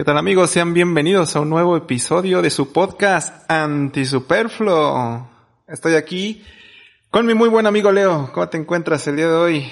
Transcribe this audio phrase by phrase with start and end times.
[0.00, 0.48] ¿Qué tal amigos?
[0.48, 5.28] Sean bienvenidos a un nuevo episodio de su podcast Antisuperfluo.
[5.68, 6.42] Estoy aquí
[7.10, 8.32] con mi muy buen amigo Leo.
[8.32, 9.70] ¿Cómo te encuentras el día de hoy?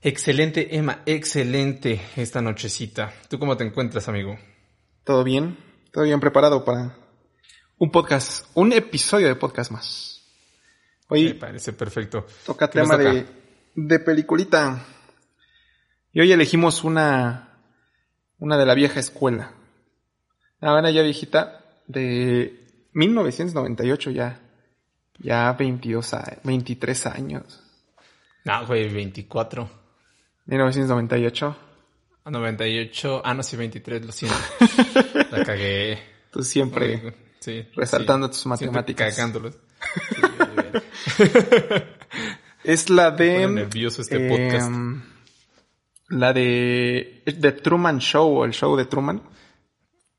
[0.00, 3.12] Excelente, Emma, excelente esta nochecita.
[3.28, 4.38] ¿Tú cómo te encuentras, amigo?
[5.04, 5.58] ¿Todo bien?
[5.92, 6.96] ¿Todo bien preparado para
[7.76, 10.24] un podcast, un episodio de podcast más?
[11.08, 12.24] Hoy Me parece perfecto.
[12.46, 13.26] Toca tema de,
[13.74, 14.82] de peliculita.
[16.14, 17.55] Y hoy elegimos una,
[18.38, 19.52] una de la vieja escuela.
[20.60, 24.40] Buena ya viejita de 1998 ya.
[25.18, 27.62] Ya 22, 23 años.
[28.44, 29.68] No, güey, 24.
[30.46, 31.56] 1998.
[32.26, 33.22] 98.
[33.24, 34.36] Ah, no, sí, 23, lo siento.
[35.30, 35.98] la cagué.
[36.30, 39.14] Tú siempre sí, resaltando tus matemáticas.
[39.14, 39.56] Cagándolos.
[42.64, 43.46] es la de.
[43.48, 44.70] nervioso este podcast.
[46.08, 49.22] La de The Truman Show o el show de Truman.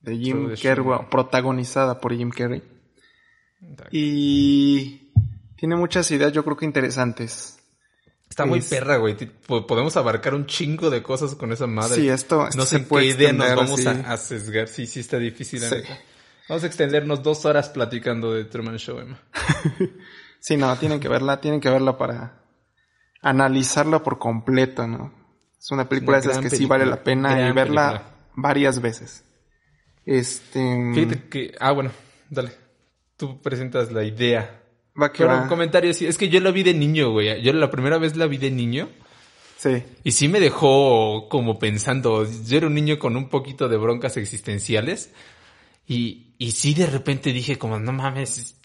[0.01, 2.61] De Jim Carrey, protagonizada por Jim Carrey.
[3.91, 5.11] Y
[5.57, 7.57] tiene muchas ideas, yo creo que interesantes.
[8.29, 9.15] Está muy perra, güey.
[9.15, 11.95] Podemos abarcar un chingo de cosas con esa madre.
[11.95, 14.67] Sí, esto, no sé qué idea nos vamos a, sesgar.
[14.67, 15.61] Sí, sí está difícil.
[16.47, 19.19] Vamos a extendernos dos horas platicando de Truman Show, Emma.
[20.39, 22.41] sí, no, tienen que verla, tienen que verla para
[23.21, 25.16] analizarla por completo, ¿no?
[25.59, 28.03] Es una película de esas que sí vale la pena y verla
[28.35, 29.23] varias veces.
[30.05, 30.93] Este.
[30.93, 31.55] Fíjate que.
[31.59, 31.91] Ah, bueno,
[32.29, 32.51] dale.
[33.17, 34.63] Tú presentas la idea.
[34.99, 36.05] Va que un comentario así.
[36.07, 37.41] Es que yo la vi de niño, güey.
[37.41, 38.89] Yo la primera vez la vi de niño.
[39.57, 39.83] Sí.
[40.03, 42.25] Y sí me dejó como pensando.
[42.45, 45.11] Yo era un niño con un poquito de broncas existenciales.
[45.87, 48.55] Y, y sí de repente dije como, no mames.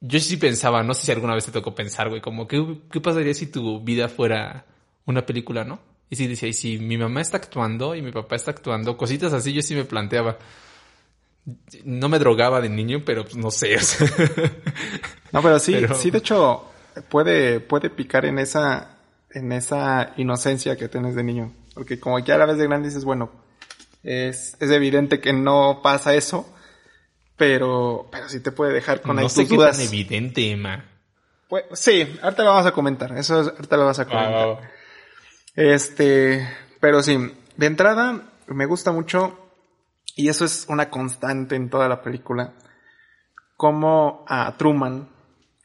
[0.00, 3.00] Yo sí pensaba, no sé si alguna vez te tocó pensar, güey, como, ¿qué, qué
[3.00, 4.66] pasaría si tu vida fuera
[5.06, 5.80] una película, no?
[6.14, 9.32] Y sí decía, y si mi mamá está actuando y mi papá está actuando, cositas
[9.32, 10.38] así yo sí me planteaba.
[11.82, 13.76] No me drogaba de niño, pero pues no sé.
[15.32, 16.66] no, pero sí, sí, de hecho,
[17.08, 18.96] puede, puede picar en esa,
[19.32, 21.52] en esa inocencia que tienes de niño.
[21.74, 23.32] Porque como ya a la vez de grande dices, bueno,
[24.04, 26.48] es, es evidente que no pasa eso,
[27.36, 30.84] pero, pero sí te puede dejar con no sé qué tan evidente, Emma.
[31.48, 33.18] Pues, sí, ahorita lo vamos a comentar.
[33.18, 34.73] Eso es, ahorita lo vas a comentar.
[35.54, 36.48] Este,
[36.80, 37.16] pero sí,
[37.56, 39.38] de entrada me gusta mucho,
[40.16, 42.54] y eso es una constante en toda la película,
[43.56, 45.08] cómo a Truman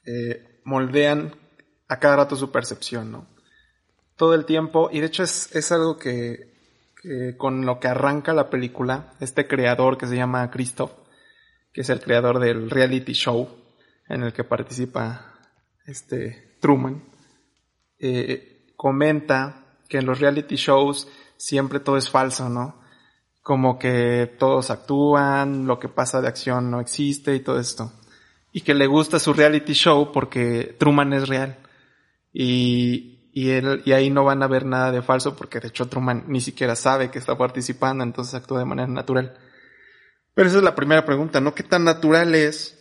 [0.06, 1.36] eh, moldean
[1.88, 3.28] a cada rato su percepción, ¿no?
[4.16, 6.50] Todo el tiempo, y de hecho es, es algo que,
[7.38, 10.92] con lo que arranca la película, este creador que se llama Christoph,
[11.74, 13.50] que es el creador del reality show
[14.08, 15.40] en el que participa
[15.86, 17.04] este Truman,
[18.00, 19.59] eh, comenta
[19.90, 22.80] que en los reality shows siempre todo es falso, ¿no?
[23.42, 27.92] Como que todos actúan, lo que pasa de acción no existe y todo esto.
[28.54, 31.58] Y que le gusta su reality show porque Truman es real.
[32.32, 35.88] Y, y él, y ahí no van a ver nada de falso porque de hecho
[35.88, 39.38] Truman ni siquiera sabe que está participando, entonces actúa de manera natural.
[40.36, 41.56] Pero esa es la primera pregunta, ¿no?
[41.56, 42.80] ¿Qué tan natural es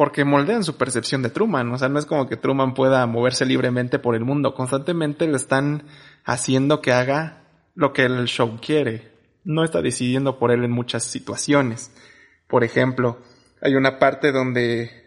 [0.00, 1.70] porque moldean su percepción de Truman.
[1.72, 4.54] O sea, no es como que Truman pueda moverse libremente por el mundo.
[4.54, 5.84] Constantemente le están
[6.24, 7.42] haciendo que haga
[7.74, 9.10] lo que el show quiere.
[9.44, 11.90] No está decidiendo por él en muchas situaciones.
[12.46, 13.18] Por ejemplo,
[13.60, 15.00] hay una parte donde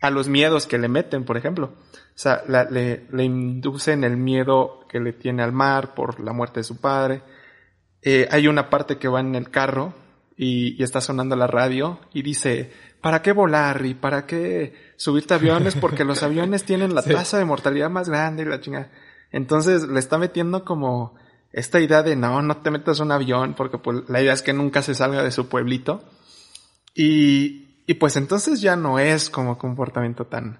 [0.00, 1.74] a los miedos que le meten, por ejemplo.
[1.92, 6.60] O sea, le, le, inducen el miedo que le tiene al mar por la muerte
[6.60, 7.22] de su padre.
[8.02, 9.94] Eh, hay una parte que va en el carro
[10.36, 15.34] y, y está sonando la radio y dice, ¿para qué volar y para qué subirte
[15.34, 15.74] a aviones?
[15.74, 18.90] Porque los aviones tienen la tasa de mortalidad más grande y la chingada.
[19.30, 21.14] Entonces le está metiendo como
[21.52, 24.52] esta idea de no, no te metas un avión porque pues, la idea es que
[24.52, 26.02] nunca se salga de su pueblito.
[26.94, 30.58] Y, y pues entonces ya no es como comportamiento tan,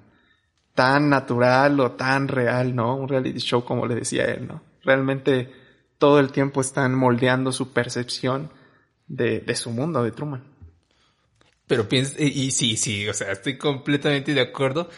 [0.74, 2.96] tan natural o tan real, ¿no?
[2.96, 4.62] Un reality show como le decía él, ¿no?
[4.84, 5.52] Realmente
[5.98, 8.50] todo el tiempo están moldeando su percepción
[9.08, 10.44] de, su mundo, de Truman.
[11.66, 14.88] Pero piensa, y, sí, sí, o sea, estoy completamente de acuerdo.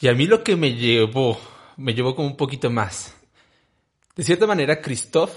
[0.00, 1.38] Y a mí lo que me llevó,
[1.76, 3.14] me llevó como un poquito más.
[4.16, 5.32] De cierta manera, Christoph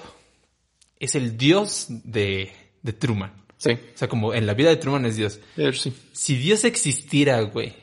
[0.99, 2.51] es el dios de,
[2.81, 3.45] de Truman.
[3.57, 3.71] Sí.
[3.71, 5.39] O sea, como en la vida de Truman es Dios.
[5.73, 5.93] Sí.
[6.13, 7.73] Si Dios existiera, güey,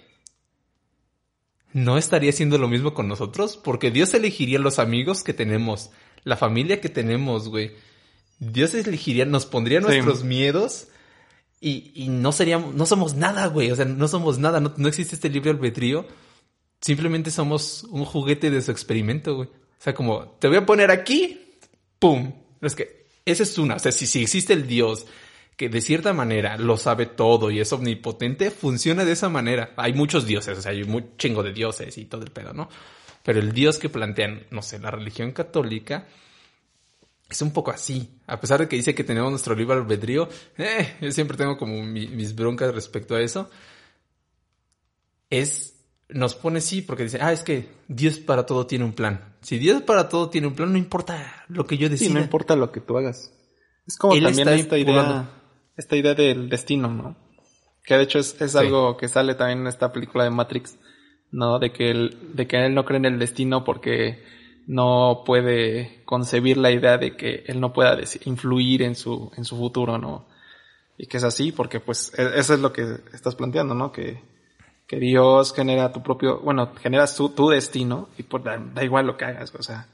[1.72, 3.56] ¿no estaría haciendo lo mismo con nosotros?
[3.56, 5.90] Porque Dios elegiría los amigos que tenemos,
[6.24, 7.72] la familia que tenemos, güey.
[8.38, 10.88] Dios elegiría, nos pondría nuestros miedos
[11.60, 13.70] y, y no seríamos, no somos nada, güey.
[13.70, 14.60] O sea, no somos nada.
[14.60, 16.06] No, no existe este libre albedrío.
[16.82, 19.48] Simplemente somos un juguete de su experimento, güey.
[19.48, 21.56] O sea, como, te voy a poner aquí,
[21.98, 22.32] ¡pum!
[22.60, 23.76] Es que, esa es una.
[23.76, 25.06] O sea, si, si existe el Dios
[25.56, 29.72] que de cierta manera lo sabe todo y es omnipotente, funciona de esa manera.
[29.76, 32.68] Hay muchos dioses, o sea, hay un chingo de dioses y todo el pedo, ¿no?
[33.22, 36.06] Pero el dios que plantean, no sé, la religión católica
[37.30, 38.18] es un poco así.
[38.26, 41.82] A pesar de que dice que tenemos nuestro libre albedrío, eh, yo siempre tengo como
[41.82, 43.48] mis broncas respecto a eso.
[45.30, 45.71] Es,
[46.14, 49.34] nos pone sí porque dice, ah, es que Dios para todo tiene un plan.
[49.40, 52.08] Si Dios para todo tiene un plan, no importa lo que yo decida.
[52.08, 53.32] Sí, no importa lo que tú hagas.
[53.86, 55.30] Es como también esta idea,
[55.76, 57.16] esta idea del destino, ¿no?
[57.84, 60.78] Que de hecho es, es algo que sale también en esta película de Matrix,
[61.32, 61.58] ¿no?
[61.58, 64.22] De que él, de que él no cree en el destino porque
[64.66, 69.56] no puede concebir la idea de que él no pueda influir en su, en su
[69.56, 70.28] futuro, ¿no?
[70.96, 73.90] Y que es así, porque pues e, eso es lo que estás planteando, ¿no?
[73.90, 74.20] Que,
[74.92, 79.16] que Dios genera tu propio, bueno, genera su, tu destino y pues da, igual lo
[79.16, 79.88] que hagas, o sea,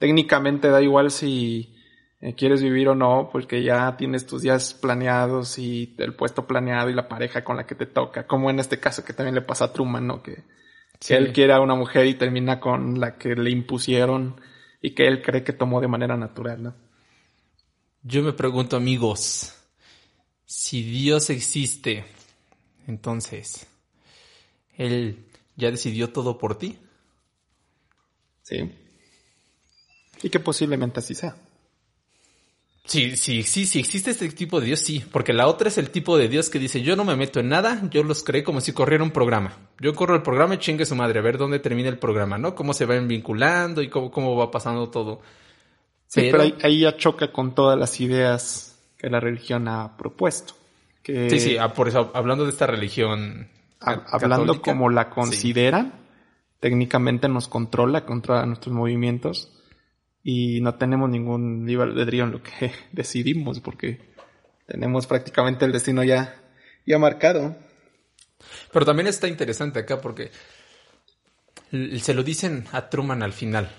[0.00, 1.76] técnicamente da igual si
[2.20, 6.90] eh, quieres vivir o no, porque ya tienes tus días planeados y el puesto planeado
[6.90, 9.42] y la pareja con la que te toca, como en este caso que también le
[9.42, 10.24] pasa a Truman, ¿no?
[10.24, 10.42] Que
[10.98, 14.40] que él quiere a una mujer y termina con la que le impusieron
[14.80, 16.74] y que él cree que tomó de manera natural, ¿no?
[18.02, 19.54] Yo me pregunto, amigos,
[20.44, 22.04] si Dios existe,
[22.86, 23.66] entonces,
[24.76, 25.26] ¿Él
[25.56, 26.78] ya decidió todo por ti?
[28.42, 28.70] Sí.
[30.22, 31.36] Y que posiblemente así sea.
[32.86, 35.90] Sí, sí, sí, sí existe este tipo de Dios, sí, porque la otra es el
[35.90, 38.60] tipo de Dios que dice, yo no me meto en nada, yo los creo como
[38.60, 39.58] si corriera un programa.
[39.80, 42.54] Yo corro el programa y chingue su madre, a ver dónde termina el programa, ¿no?
[42.54, 45.20] Cómo se va vinculando y cómo, cómo va pasando todo.
[46.06, 50.54] Sí, pero, ahí, ya choca con todas las ideas que la religión ha propuesto.
[51.04, 53.48] Sí, sí, ah, por eso, hablando de esta religión.
[53.86, 55.92] Hablando como la consideran,
[56.60, 59.52] técnicamente nos controla, controla nuestros movimientos
[60.22, 64.12] y no tenemos ningún libre albedrío en lo que decidimos porque
[64.66, 66.42] tenemos prácticamente el destino ya,
[66.84, 67.56] ya marcado.
[68.72, 70.30] Pero también está interesante acá porque
[71.70, 73.70] se lo dicen a Truman al final.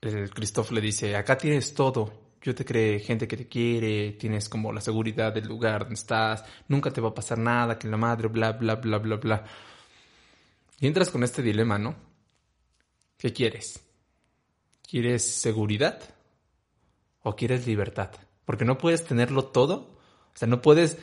[0.00, 2.21] El Christoph le dice, acá tienes todo.
[2.42, 6.44] Yo te creé gente que te quiere, tienes como la seguridad del lugar donde estás,
[6.68, 9.44] nunca te va a pasar nada, que la madre, bla, bla, bla, bla, bla.
[10.80, 11.94] Y entras con este dilema, ¿no?
[13.16, 13.80] ¿Qué quieres?
[14.82, 16.02] ¿Quieres seguridad
[17.22, 18.10] o quieres libertad?
[18.44, 19.74] Porque no puedes tenerlo todo.
[20.34, 20.98] O sea, no puedes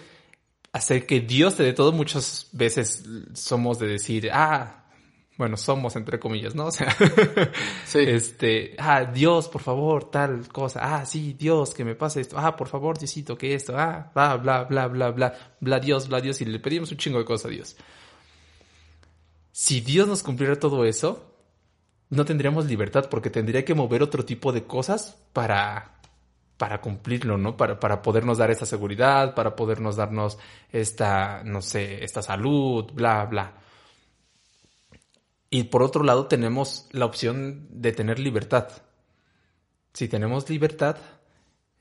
[0.74, 1.94] hacer que Dios te dé todo.
[1.94, 4.89] Muchas veces somos de decir, ah,
[5.40, 6.66] bueno, somos entre comillas, ¿no?
[6.68, 6.94] O sea,
[7.94, 10.82] este, ah, Dios, por favor, tal cosa.
[10.84, 12.38] Ah, sí, Dios, que me pase esto.
[12.38, 13.74] Ah, por favor, Diosito, que esto.
[13.78, 16.42] Ah, bla, bla, bla, bla, bla, bla, Dios, bla, Dios.
[16.42, 17.78] Y le pedimos un chingo de cosas a Dios.
[19.54, 21.34] Si Dios nos cumpliera todo eso,
[22.10, 26.02] no tendríamos libertad porque tendría que mover otro tipo de cosas para,
[26.58, 27.56] para cumplirlo, ¿no?
[27.56, 30.38] Para, para podernos dar esta seguridad, para podernos darnos
[30.70, 33.54] esta, no sé, esta salud, bla, bla.
[35.50, 38.70] Y por otro lado tenemos la opción de tener libertad.
[39.94, 40.98] Si tenemos libertad,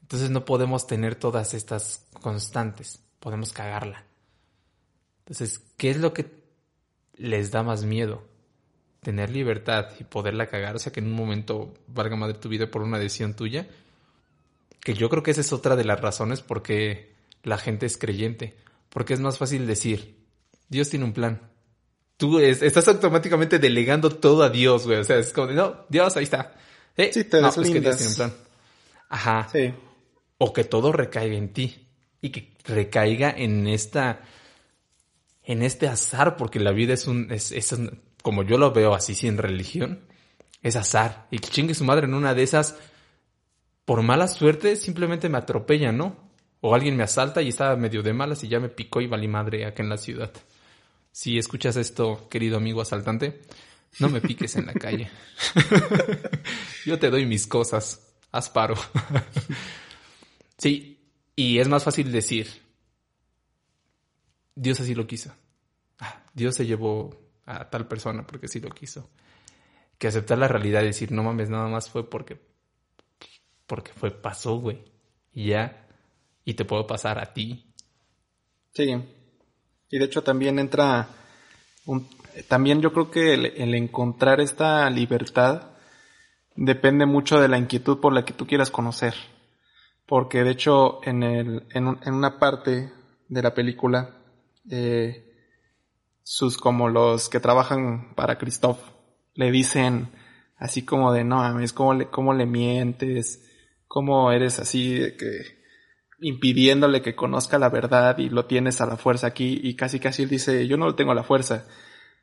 [0.02, 4.04] entonces no podemos tener todas estas constantes, podemos cagarla.
[5.20, 6.26] Entonces, ¿qué es lo que
[7.16, 8.22] les da más miedo?
[9.00, 12.70] tener libertad y poderla cagar, o sea, que en un momento valga madre tu vida
[12.70, 13.68] por una decisión tuya,
[14.80, 17.96] que yo creo que esa es otra de las razones por qué la gente es
[17.96, 18.56] creyente,
[18.88, 20.16] porque es más fácil decir,
[20.68, 21.47] Dios tiene un plan.
[22.18, 26.24] Tú estás automáticamente delegando todo a Dios, güey, o sea, es como, no, Dios, ahí
[26.24, 26.52] está.
[26.96, 28.32] Eh, sí, te no, pues que Dios tiene un plan.
[29.08, 29.48] Ajá.
[29.50, 29.72] Sí.
[30.36, 31.86] O que todo recaiga en ti
[32.20, 34.20] y que recaiga en esta
[35.44, 38.94] en este azar, porque la vida es un, es, es un, como yo lo veo
[38.94, 40.00] así sin religión,
[40.62, 41.26] es azar.
[41.30, 42.76] Y que chingue su madre en una de esas,
[43.86, 46.16] por mala suerte, simplemente me atropella, ¿no?
[46.60, 49.28] O alguien me asalta y estaba medio de malas y ya me picó y valí
[49.28, 50.32] madre acá en la ciudad.
[51.18, 53.42] Si escuchas esto, querido amigo asaltante,
[53.98, 55.10] no me piques en la calle.
[56.86, 58.14] yo te doy mis cosas.
[58.30, 58.76] Haz paro.
[60.58, 62.46] sí, y es más fácil decir,
[64.54, 65.34] Dios así lo quiso.
[65.98, 67.10] Ah, Dios se llevó
[67.46, 69.10] a tal persona porque sí lo quiso.
[69.98, 72.40] Que aceptar la realidad y decir, no mames, nada más fue porque,
[73.66, 74.84] porque fue, pasó, güey.
[75.32, 75.84] Y ya,
[76.44, 77.74] y te puedo pasar a ti.
[78.72, 78.94] Sí.
[79.90, 81.08] Y de hecho también entra
[81.86, 82.08] un,
[82.48, 85.70] también yo creo que el, encontrar esta libertad
[86.54, 89.14] depende mucho de la inquietud por la que tú quieras conocer.
[90.06, 92.92] Porque de hecho en, el, en, en una parte
[93.28, 94.14] de la película
[94.70, 95.24] eh,
[96.22, 98.78] sus como los que trabajan para Christoph
[99.34, 100.10] le dicen
[100.58, 103.44] así como de no mames, ¿cómo le, cómo le mientes?
[103.86, 105.57] ¿Cómo eres así de que
[106.20, 110.24] impidiéndole que conozca la verdad y lo tienes a la fuerza aquí y casi casi
[110.24, 111.66] él dice, yo no lo tengo a la fuerza.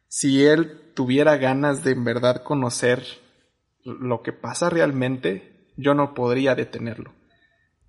[0.07, 3.03] Si él tuviera ganas de en verdad conocer
[3.83, 7.13] lo que pasa realmente, yo no podría detenerlo.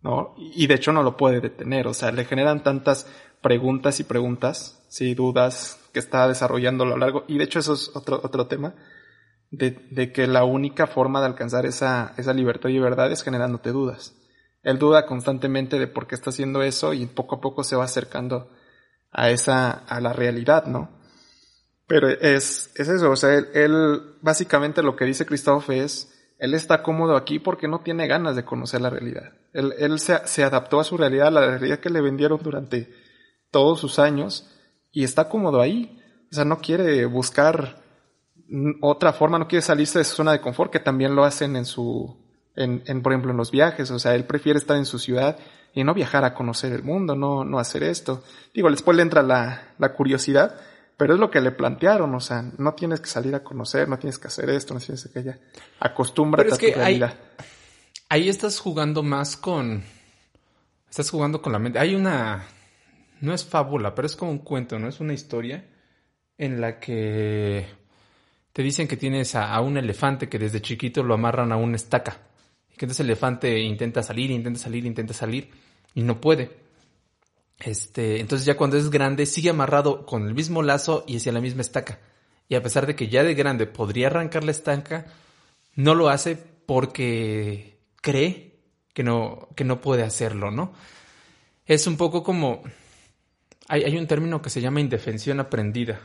[0.02, 0.34] ¿No?
[0.36, 3.08] Y de hecho no lo puede detener, o sea, le generan tantas
[3.42, 7.74] preguntas y preguntas, sí, dudas que está desarrollando a lo largo, y de hecho eso
[7.74, 8.74] es otro, otro tema,
[9.50, 13.72] de, de que la única forma de alcanzar esa, esa libertad y verdad es generándote
[13.72, 14.15] dudas.
[14.66, 17.84] Él duda constantemente de por qué está haciendo eso y poco a poco se va
[17.84, 18.50] acercando
[19.12, 20.90] a esa, a la realidad, ¿no?
[21.86, 26.82] Pero es, es eso, o sea, él, básicamente lo que dice Christophe es, él está
[26.82, 29.34] cómodo aquí porque no tiene ganas de conocer la realidad.
[29.52, 32.92] Él, él se, se, adaptó a su realidad, a la realidad que le vendieron durante
[33.52, 34.52] todos sus años
[34.90, 36.02] y está cómodo ahí.
[36.32, 37.84] O sea, no quiere buscar
[38.82, 41.66] otra forma, no quiere salirse de su zona de confort, que también lo hacen en
[41.66, 42.25] su,
[42.56, 43.90] en, en, por ejemplo, en los viajes.
[43.90, 45.38] O sea, él prefiere estar en su ciudad
[45.74, 48.24] y no viajar a conocer el mundo, no, no hacer esto.
[48.54, 50.58] Digo, después le entra la, la curiosidad,
[50.96, 53.98] pero es lo que le plantearon, o sea, no tienes que salir a conocer, no
[53.98, 55.38] tienes que hacer esto, no tienes que ya.
[55.80, 57.14] Acostúmbrate a tu realidad.
[58.08, 59.84] Ahí, ahí estás jugando más con,
[60.88, 61.78] estás jugando con la mente.
[61.78, 62.46] Hay una,
[63.20, 64.88] no es fábula, pero es como un cuento, ¿no?
[64.88, 65.66] Es una historia
[66.38, 67.66] en la que
[68.54, 71.76] te dicen que tienes a, a un elefante que desde chiquito lo amarran a una
[71.76, 72.18] estaca
[72.76, 75.50] que entonces el elefante intenta salir, intenta salir, intenta salir
[75.94, 76.50] y no puede.
[77.58, 81.40] Este, entonces ya cuando es grande sigue amarrado con el mismo lazo y hacia la
[81.40, 82.00] misma estaca.
[82.48, 85.06] Y a pesar de que ya de grande podría arrancar la estaca,
[85.74, 88.60] no lo hace porque cree
[88.92, 90.72] que no, que no puede hacerlo, ¿no?
[91.64, 92.62] Es un poco como...
[93.68, 96.00] Hay, hay un término que se llama indefensión aprendida.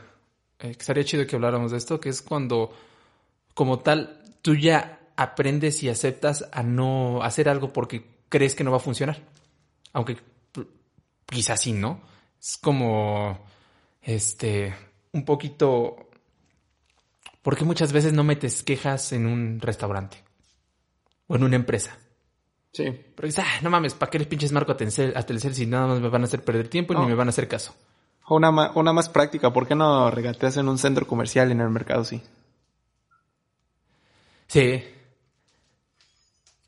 [0.58, 2.72] Eh, estaría chido que habláramos de esto, que es cuando,
[3.54, 8.70] como tal, tú ya aprendes y aceptas a no hacer algo porque crees que no
[8.70, 9.22] va a funcionar.
[9.92, 10.18] Aunque
[11.26, 12.00] quizás sí, ¿no?
[12.40, 13.44] Es como,
[14.00, 14.74] este,
[15.12, 16.10] un poquito...
[17.42, 20.18] Porque muchas veces no metes quejas en un restaurante
[21.26, 21.98] o en una empresa.
[22.72, 22.84] Sí.
[22.84, 26.00] Pero dices, ah, no mames, ¿para qué les pinches marco a Telcel, si nada más
[26.00, 27.74] me van a hacer perder tiempo y ni me van a hacer caso?
[28.28, 32.04] Una, una más práctica, ¿por qué no regateas en un centro comercial en el mercado,
[32.04, 32.22] sí?
[34.46, 34.84] Sí,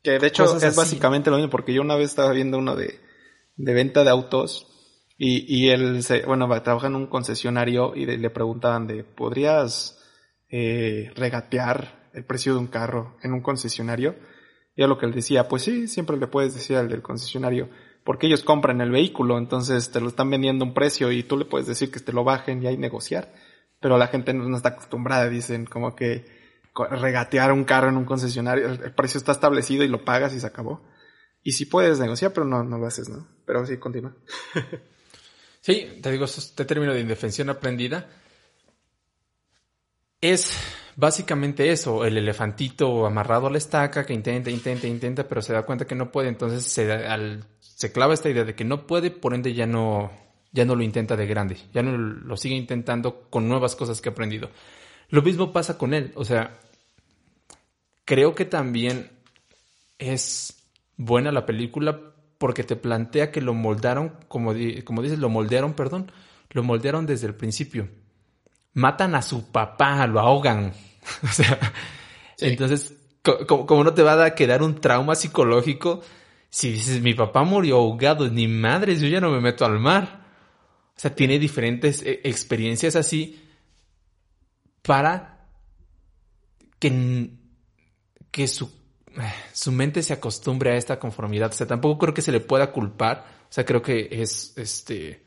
[0.05, 2.99] que de hecho es básicamente lo mismo, porque yo una vez estaba viendo uno de,
[3.55, 4.67] de venta de autos
[5.17, 9.99] y, y él, se, bueno, trabaja en un concesionario y le preguntaban de, ¿podrías
[10.49, 14.15] eh, regatear el precio de un carro en un concesionario?
[14.75, 17.69] Y a lo que él decía, pues sí, siempre le puedes decir al del concesionario,
[18.03, 21.45] porque ellos compran el vehículo, entonces te lo están vendiendo un precio y tú le
[21.45, 23.33] puedes decir que te lo bajen y ahí negociar.
[23.79, 26.25] Pero la gente no está acostumbrada, dicen como que
[26.89, 30.47] regatear un carro en un concesionario, el precio está establecido y lo pagas y se
[30.47, 30.83] acabó.
[31.43, 33.27] Y sí puedes negociar, pero no, no lo haces, ¿no?
[33.45, 34.15] Pero sí, continúa.
[35.61, 38.09] sí, te digo, este término de indefensión aprendida
[40.21, 40.57] es
[40.95, 45.63] básicamente eso, el elefantito amarrado a la estaca que intenta, intenta, intenta, pero se da
[45.63, 46.89] cuenta que no puede, entonces se,
[47.59, 50.11] se clava esta idea de que no puede, por ende ya no,
[50.51, 54.09] ya no lo intenta de grande, ya no lo sigue intentando con nuevas cosas que
[54.09, 54.49] ha aprendido.
[55.09, 56.59] Lo mismo pasa con él, o sea,
[58.05, 59.11] Creo que también
[59.97, 60.63] es
[60.97, 66.11] buena la película porque te plantea que lo moldaron, como, como dices, lo moldearon, perdón,
[66.51, 67.89] lo moldearon desde el principio.
[68.73, 70.73] Matan a su papá, lo ahogan.
[71.23, 71.59] o sea,
[72.39, 72.93] entonces,
[73.47, 76.01] como, no te va a quedar un trauma psicológico
[76.55, 80.25] si dices, mi papá murió ahogado, ni madres, yo ya no me meto al mar.
[80.95, 83.43] O sea, tiene diferentes eh, experiencias así
[84.81, 85.49] para
[86.79, 87.29] que
[88.35, 88.69] que su,
[89.53, 91.51] su mente se acostumbre a esta conformidad.
[91.51, 93.25] O sea, tampoco creo que se le pueda culpar.
[93.43, 95.23] O sea, creo que es este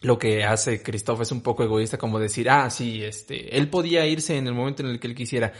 [0.00, 4.06] lo que hace Christoph es un poco egoísta como decir, ah, sí, este, él podía
[4.06, 5.54] irse en el momento en el que él quisiera.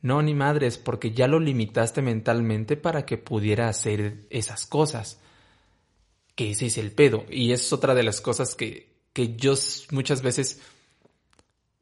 [0.00, 5.20] No, ni madres, porque ya lo limitaste mentalmente para que pudiera hacer esas cosas.
[6.34, 7.26] Que ese es el pedo.
[7.28, 9.52] Y es otra de las cosas que, que yo
[9.90, 10.62] muchas veces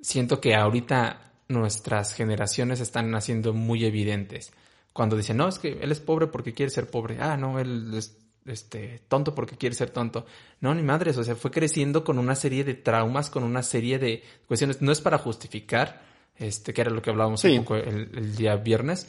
[0.00, 4.52] siento que ahorita nuestras generaciones están haciendo muy evidentes.
[4.92, 7.18] Cuando dicen, no, es que él es pobre porque quiere ser pobre.
[7.20, 10.26] Ah, no, él es este, tonto porque quiere ser tonto.
[10.60, 13.98] No, ni madres, o sea, fue creciendo con una serie de traumas, con una serie
[13.98, 14.80] de cuestiones.
[14.80, 16.02] No es para justificar,
[16.36, 19.08] este, que era lo que hablábamos un poco el, el día viernes,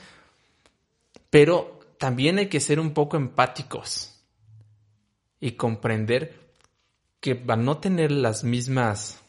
[1.30, 4.14] pero también hay que ser un poco empáticos
[5.40, 6.48] y comprender
[7.20, 9.22] que van a no tener las mismas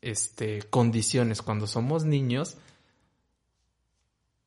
[0.00, 2.56] este, condiciones cuando somos niños,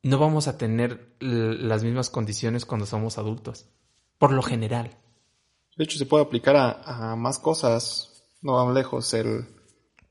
[0.02, 3.66] no vamos a tener las mismas condiciones cuando somos adultos.
[4.18, 4.96] Por lo general.
[5.76, 8.24] De hecho, se puede aplicar a, más cosas.
[8.42, 9.14] No vamos lejos.
[9.14, 9.46] El,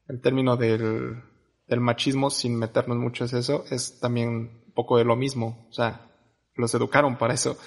[0.08, 1.22] el término del,
[1.68, 4.30] del machismo, sin meternos mucho en eso, es también
[4.68, 5.68] un poco de lo mismo.
[5.70, 6.10] O sea,
[6.56, 7.58] los educaron para eso.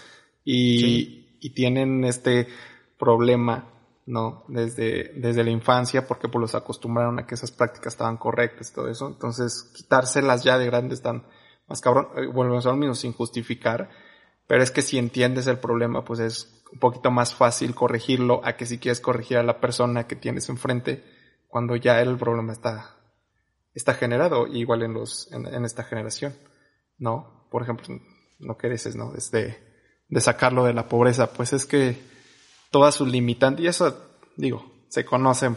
[0.44, 2.48] Y, y tienen este
[2.98, 3.70] problema,
[4.06, 4.44] ¿no?
[4.48, 8.74] Desde, desde la infancia, porque pues los acostumbraron a que esas prácticas estaban correctas y
[8.74, 9.08] todo eso.
[9.08, 11.24] Entonces, quitárselas ya de grandes están
[11.66, 13.88] más cabrón, eh, volvemos a lo mismo sin justificar,
[14.46, 18.56] pero es que si entiendes el problema, pues es un poquito más fácil corregirlo a
[18.56, 21.04] que si quieres corregir a la persona que tienes enfrente
[21.48, 22.96] cuando ya el problema está,
[23.72, 26.34] está generado, igual en los, en, esta generación,
[26.98, 27.46] ¿no?
[27.50, 27.86] Por ejemplo,
[28.40, 29.12] lo que dices, ¿no?
[29.12, 29.62] Desde,
[30.08, 31.96] de sacarlo de la pobreza, pues es que
[32.74, 35.54] todas sus limitantes, y eso, digo, se conoce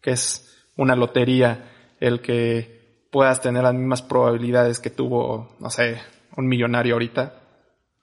[0.00, 6.00] que es una lotería el que puedas tener las mismas probabilidades que tuvo, no sé,
[6.36, 7.42] un millonario ahorita,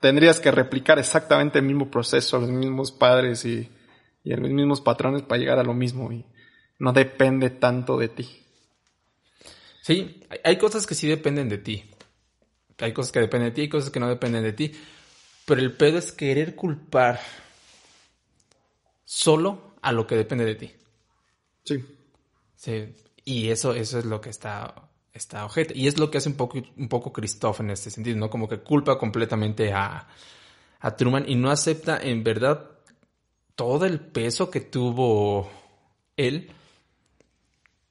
[0.01, 3.71] tendrías que replicar exactamente el mismo proceso, los mismos padres y,
[4.25, 6.25] y los mismos patrones para llegar a lo mismo y
[6.77, 8.27] no depende tanto de ti.
[9.81, 11.89] Sí, hay cosas que sí dependen de ti.
[12.79, 14.73] Hay cosas que dependen de ti, hay cosas que no dependen de ti.
[15.45, 17.21] Pero el pedo es querer culpar
[19.11, 20.71] solo a lo que depende de ti.
[21.65, 21.83] Sí.
[22.55, 22.95] Sí.
[23.25, 25.77] Y eso, eso es lo que está esta ojete.
[25.77, 28.29] Y es lo que hace un poco, un poco Christoph en este sentido, ¿no?
[28.29, 30.07] Como que culpa completamente a,
[30.79, 32.69] a Truman y no acepta en verdad
[33.55, 35.51] todo el peso que tuvo
[36.15, 36.49] él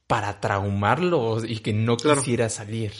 [0.07, 2.93] para traumarlo y que no quisiera salir.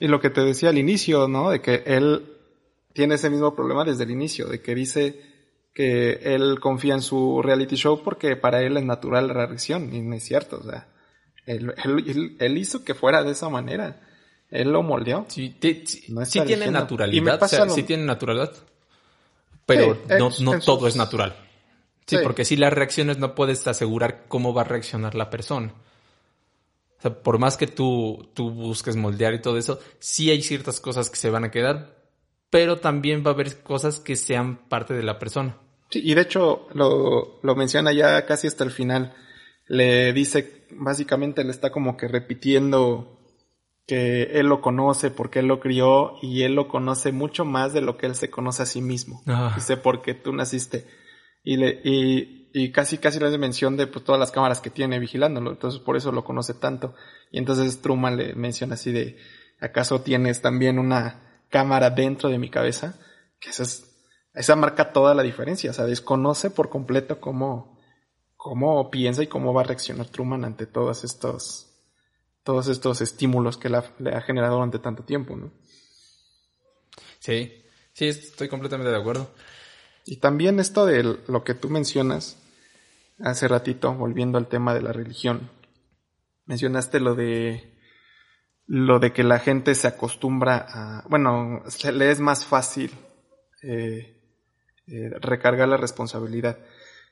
[0.00, 1.50] Y lo que te decía al inicio, ¿no?
[1.50, 2.26] De que él
[2.92, 5.33] tiene ese mismo problema desde el inicio, de que dice
[5.74, 10.00] que él confía en su reality show porque para él es natural la reacción, y
[10.00, 10.86] no es cierto, o sea,
[11.46, 14.00] él, hizo que fuera de esa manera.
[14.50, 15.26] Él lo moldeó.
[15.28, 17.42] Sí, sí tiene naturalidad.
[17.42, 18.52] O sí tiene naturalidad.
[19.66, 21.36] Pero no, no todo es natural.
[22.06, 25.72] Sí, porque si las reacciones no puedes asegurar cómo va a reaccionar la persona.
[26.98, 30.80] O sea, por más que tú, tú busques moldear y todo eso, sí hay ciertas
[30.80, 31.96] cosas que se van a quedar,
[32.50, 35.56] pero también va a haber cosas que sean parte de la persona.
[35.94, 39.14] Sí, y de hecho lo, lo menciona ya casi hasta el final
[39.68, 43.20] le dice, básicamente le está como que repitiendo
[43.86, 47.80] que él lo conoce porque él lo crió y él lo conoce mucho más de
[47.80, 49.22] lo que él se conoce a sí mismo.
[49.28, 49.52] Ah.
[49.54, 50.84] Dice, porque tú naciste.
[51.44, 54.70] Y, le, y, y casi, casi le hace mención de pues, todas las cámaras que
[54.70, 55.52] tiene vigilándolo.
[55.52, 56.96] Entonces, por eso lo conoce tanto.
[57.30, 59.16] Y entonces Truman le menciona así de,
[59.60, 62.98] ¿acaso tienes también una cámara dentro de mi cabeza?
[63.38, 63.93] Que esa es,
[64.34, 65.70] esa marca toda la diferencia.
[65.70, 67.78] O sea, desconoce por completo cómo,
[68.36, 71.70] cómo piensa y cómo va a reaccionar Truman ante todos estos,
[72.42, 75.52] todos estos estímulos que le ha generado durante tanto tiempo, ¿no?
[77.18, 79.30] Sí, sí, estoy completamente de acuerdo.
[80.04, 82.36] Y también esto de lo que tú mencionas
[83.18, 85.50] hace ratito, volviendo al tema de la religión,
[86.44, 87.72] mencionaste lo de
[88.66, 92.92] lo de que la gente se acostumbra a, bueno, le es más fácil
[93.62, 94.13] eh,
[94.86, 96.58] eh, recargar la responsabilidad.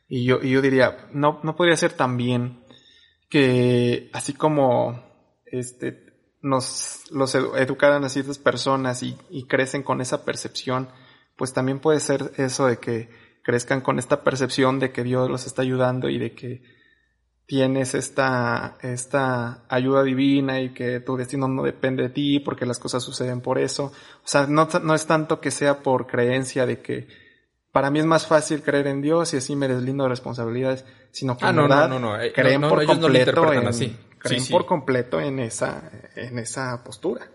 [0.08, 2.64] Y yo, y yo diría, no, no podría ser tan bien
[3.30, 5.02] que así como
[5.46, 10.88] este, nos los educaran a ciertas personas y, y crecen con esa percepción,
[11.36, 13.08] pues también puede ser eso de que
[13.42, 16.62] crezcan con esta percepción de que Dios los está ayudando y de que
[17.46, 22.78] tienes esta, esta ayuda divina y que tu destino no depende de ti porque las
[22.78, 23.92] cosas suceden por eso.
[24.24, 27.08] O sea, no, no es tanto que sea por creencia de que
[27.72, 31.36] para mí es más fácil creer en Dios y así me deslindo de responsabilidades, sino
[31.36, 33.96] que ah, en no, verdad no, no, eh, creen por completo en, así.
[34.18, 37.26] creen por completo en esa, en esa postura.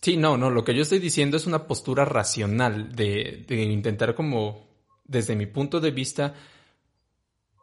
[0.00, 4.14] Sí, no, no, lo que yo estoy diciendo es una postura racional de, de intentar
[4.14, 4.68] como,
[5.04, 6.34] desde mi punto de vista,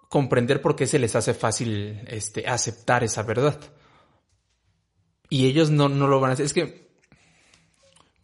[0.10, 3.60] comprender por qué se les hace fácil este, aceptar esa verdad.
[5.30, 6.46] Y ellos no, no lo van a hacer.
[6.46, 6.85] Es que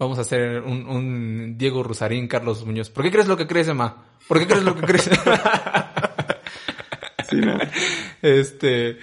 [0.02, 2.90] Vamos a hacer un, Diego Rusarín, Carlos Muñoz.
[2.90, 4.04] ¿Por qué crees lo que crees, Emma?
[4.28, 5.04] ¿Por qué crees lo que crees?
[7.30, 7.56] sí, no.
[8.24, 8.98] Este.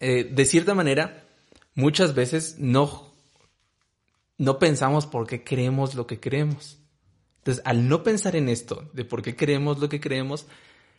[0.00, 1.28] Eh, de cierta manera,
[1.76, 3.14] muchas veces no,
[4.36, 6.80] no pensamos por qué creemos lo que creemos.
[7.38, 10.48] Entonces, al no pensar en esto, de por qué creemos lo que creemos,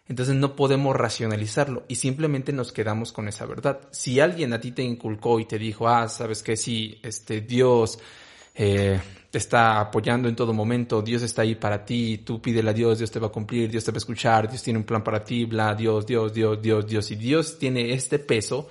[0.07, 3.81] entonces no podemos racionalizarlo y simplemente nos quedamos con esa verdad.
[3.91, 7.97] Si alguien a ti te inculcó y te dijo, ah, sabes que sí, este Dios
[8.53, 12.73] eh, te está apoyando en todo momento, Dios está ahí para ti, tú pídele a
[12.73, 15.03] Dios, Dios te va a cumplir, Dios te va a escuchar, Dios tiene un plan
[15.03, 18.69] para ti, bla, Dios, Dios, Dios, Dios, Dios, y Dios tiene este peso,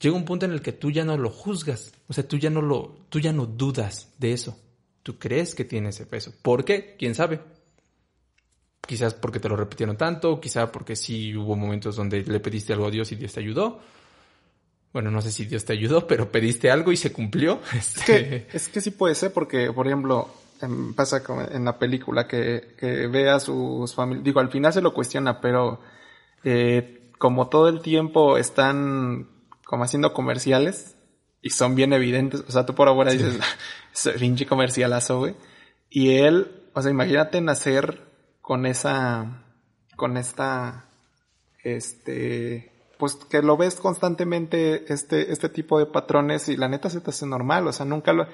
[0.00, 2.50] llega un punto en el que tú ya no lo juzgas, o sea, tú ya
[2.50, 4.58] no lo, tú ya no dudas de eso.
[5.02, 6.32] tú crees que tiene ese peso.
[6.42, 6.96] ¿Por qué?
[6.98, 7.40] ¿Quién sabe?
[8.86, 12.86] Quizás porque te lo repitieron tanto, quizás porque sí hubo momentos donde le pediste algo
[12.86, 13.80] a Dios y Dios te ayudó.
[14.92, 17.60] Bueno, no sé si Dios te ayudó, pero pediste algo y se cumplió.
[17.72, 20.28] Es, que, es que sí puede ser porque, por ejemplo,
[20.94, 24.94] pasa en la película que, que ve a sus familias, digo, al final se lo
[24.94, 25.80] cuestiona, pero
[26.44, 29.28] eh, como todo el tiempo están
[29.64, 30.96] como haciendo comerciales
[31.42, 33.38] y son bien evidentes, o sea, tú por ahora dices,
[34.18, 35.34] pinche comercialazo, güey.
[35.90, 38.02] Y él, o sea, imagínate nacer
[38.44, 39.42] con esa,
[39.96, 40.84] con esta,
[41.62, 47.00] este, pues que lo ves constantemente este, este tipo de patrones y la neta se
[47.00, 48.26] te hace normal, o sea, nunca lo,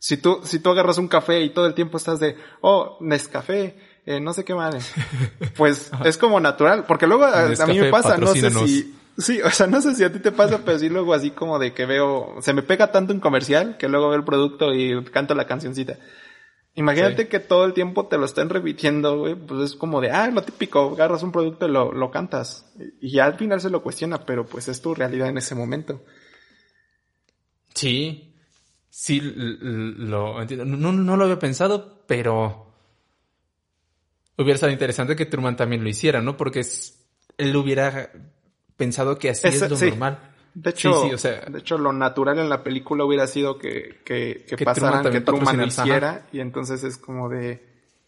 [0.00, 3.78] si tú, si tú agarras un café y todo el tiempo estás de, oh, Nescafé,
[4.06, 4.80] eh, no sé qué madre,
[5.56, 9.50] pues es como natural, porque luego a, mí me pasa, no sé si, sí, o
[9.50, 11.86] sea, no sé si a ti te pasa, pero sí luego así como de que
[11.86, 15.46] veo, se me pega tanto un comercial que luego veo el producto y canto la
[15.46, 15.96] cancioncita.
[16.76, 20.28] Imagínate que todo el tiempo te lo estén repitiendo, güey, pues es como de, ah,
[20.28, 22.66] lo típico, agarras un producto y lo, lo cantas.
[23.00, 26.02] Y ya al final se lo cuestiona, pero pues es tu realidad en ese momento.
[27.74, 28.34] Sí,
[28.90, 30.64] sí lo entiendo.
[30.64, 32.74] No, no lo había pensado, pero
[34.36, 36.36] hubiera estado interesante que Truman también lo hiciera, ¿no?
[36.36, 37.06] Porque es,
[37.38, 38.10] él hubiera
[38.76, 40.33] pensado que así es, lo normal.
[40.54, 44.44] De hecho, o sea, de hecho, lo natural en la película hubiera sido que, que,
[44.46, 47.66] que, pasaran, Truman que Truman hiciera, y entonces es como de,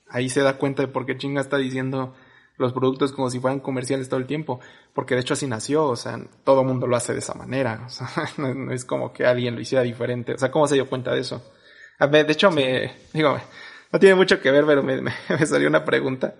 [0.08, 2.14] ahí se da cuenta de por qué chinga está diciendo
[2.56, 4.60] los productos como si fueran comerciales todo el tiempo,
[4.94, 7.82] porque de hecho así nació, o sea, todo el mundo lo hace de esa manera,
[7.84, 10.88] o sea, no, es como que alguien lo hiciera diferente, o sea, ¿cómo se dio
[10.88, 11.44] cuenta de eso?
[11.98, 13.38] A ver, de hecho me, digo,
[13.92, 16.34] no tiene mucho que ver, pero me, me, salió una pregunta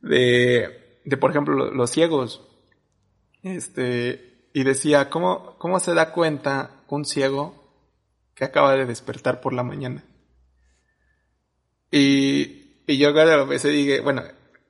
[0.00, 2.46] de, de por ejemplo, los ciegos,
[3.42, 7.54] este, y decía, ¿cómo, cómo se da cuenta un ciego
[8.34, 10.04] que acaba de despertar por la mañana?
[11.90, 14.22] Y, y yo a veces dije, bueno,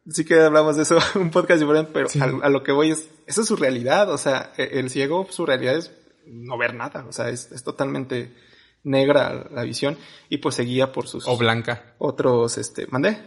[0.08, 2.08] sí que hablamos de eso, un podcast diferente, pero
[2.42, 5.46] a, lo que voy es, eso es su realidad, o sea, e, el ciego, su
[5.46, 5.92] realidad es
[6.26, 8.34] no ver nada, o sea, es, es totalmente
[8.82, 11.26] negra la visión y pues seguía por sus...
[11.28, 11.94] O blanca.
[11.98, 13.18] Otros, este, ¿mandé?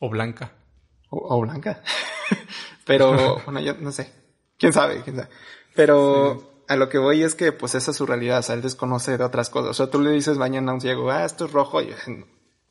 [0.00, 0.52] O blanca.
[1.08, 1.82] O, blanca.
[2.84, 4.12] pero, bueno, yo no sé.
[4.58, 5.02] ¿Quién sabe?
[5.02, 5.28] ¿Quién sabe?
[5.76, 6.52] Pero...
[6.68, 9.16] A lo que voy es que, pues, esa es su realidad, o sea, él desconoce
[9.16, 9.70] de otras cosas.
[9.70, 11.90] O sea, tú le dices mañana a un ciego, ah, esto es rojo, y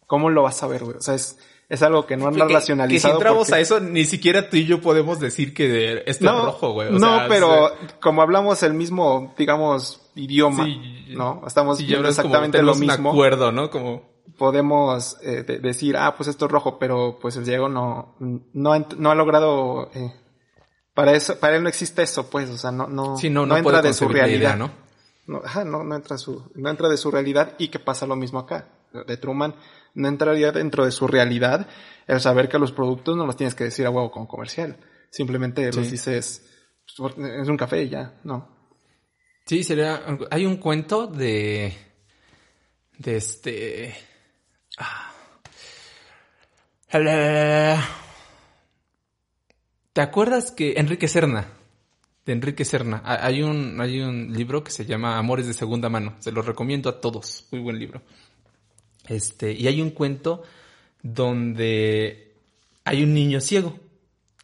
[0.05, 0.97] ¿cómo lo vas a ver, güey?
[0.97, 1.37] O sea, es,
[1.67, 2.87] es algo que no han racionalizado.
[2.87, 6.43] Que si entramos a eso, ni siquiera tú y yo podemos decir que esto es
[6.43, 6.91] rojo, güey.
[6.91, 10.67] no, pero como hablamos el mismo, digamos, idioma,
[11.09, 11.43] ¿no?
[11.47, 13.09] Estamos viendo exactamente lo mismo.
[13.09, 13.69] Un acuerdo, ¿no?
[13.69, 14.03] Como
[14.37, 18.79] podemos eh, decir, ah, pues esto es rojo, pero pues el Diego no, no, ha,
[18.97, 20.13] no ha logrado, eh,
[20.95, 23.81] para eso, para él no existe eso, pues, o sea, no, no, no, no, entra
[23.81, 24.71] de su realidad, ¿no?
[25.27, 28.15] No, ajá, no, no entra su, no entra de su realidad y que pasa lo
[28.15, 28.69] mismo acá.
[29.08, 29.53] De Truman
[29.93, 31.67] no entraría dentro de su realidad
[32.08, 34.77] el saber que los productos no los tienes que decir a huevo como comercial.
[35.10, 36.49] Simplemente los dices,
[36.97, 38.55] pues, es un café y ya, no.
[39.45, 41.73] Sí, sería, hay un cuento de,
[42.97, 43.95] de este,
[44.77, 45.12] ah,
[49.95, 51.47] ¿te acuerdas que Enrique Serna?
[52.25, 53.01] De Enrique Serna.
[53.05, 56.15] Hay un, hay un libro que se llama Amores de Segunda Mano.
[56.19, 57.47] Se lo recomiendo a todos.
[57.49, 58.01] Muy buen libro.
[59.08, 60.43] Este, y hay un cuento
[61.01, 62.34] donde
[62.84, 63.79] hay un niño ciego.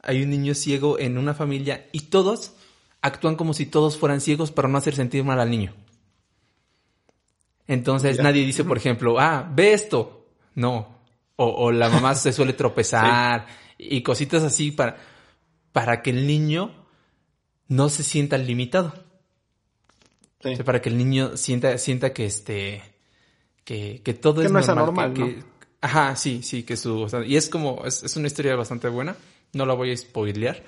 [0.01, 2.53] Hay un niño ciego en una familia y todos
[3.01, 5.73] actúan como si todos fueran ciegos para no hacer sentir mal al niño.
[7.67, 10.27] Entonces nadie dice, por ejemplo, ah, ve esto.
[10.55, 10.95] No.
[11.35, 15.10] O, la mamá se suele tropezar y cositas así para,
[15.71, 16.73] para que el niño
[17.67, 18.93] no se sienta limitado.
[20.65, 22.81] para que el niño sienta, sienta que este,
[23.63, 25.13] que, que todo es normal.
[25.13, 25.43] que,
[25.81, 27.07] Ajá, sí, sí, que su...
[27.25, 29.15] y es como, es, es, una historia bastante buena,
[29.53, 30.63] no la voy a spoilear,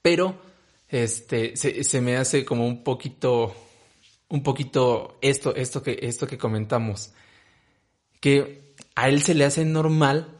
[0.00, 0.40] pero
[0.88, 3.56] este, se, se me hace como un poquito,
[4.28, 7.12] un poquito esto, esto que, esto que comentamos,
[8.20, 10.35] que a él se le hace normal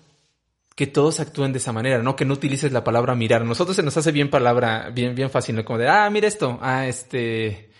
[0.76, 2.14] que todos actúen de esa manera, ¿no?
[2.14, 3.44] Que no utilices la palabra mirar.
[3.44, 5.64] Nosotros se nos hace bien palabra, bien, bien fácil, ¿no?
[5.64, 7.70] Como de, ah, mira esto, ah, este,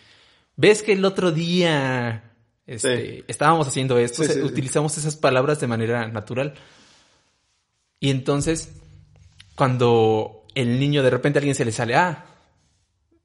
[0.57, 2.27] ves que el otro día
[2.67, 6.55] este, Estábamos haciendo esto, utilizamos esas palabras de manera natural.
[8.01, 8.73] Y entonces,
[9.55, 12.27] cuando el niño de repente a alguien se le sale, ah,